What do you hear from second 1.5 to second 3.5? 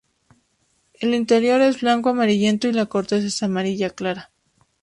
es blanco amarillento y la corteza es